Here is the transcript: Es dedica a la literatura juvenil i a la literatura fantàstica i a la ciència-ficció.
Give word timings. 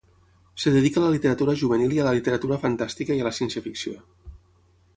Es 0.59 0.63
dedica 0.75 1.01
a 1.01 1.03
la 1.03 1.11
literatura 1.15 1.55
juvenil 1.63 1.93
i 1.97 2.01
a 2.03 2.07
la 2.07 2.13
literatura 2.19 2.59
fantàstica 2.65 3.19
i 3.19 3.21
a 3.25 3.27
la 3.29 3.35
ciència-ficció. 3.41 3.95